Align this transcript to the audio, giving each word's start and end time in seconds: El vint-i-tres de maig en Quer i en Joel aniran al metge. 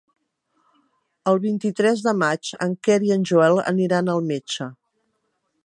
El 1.31 1.37
vint-i-tres 1.43 2.01
de 2.07 2.13
maig 2.21 2.51
en 2.67 2.73
Quer 2.87 2.97
i 3.09 3.13
en 3.17 3.29
Joel 3.33 3.61
aniran 3.73 4.11
al 4.15 4.25
metge. 4.33 4.71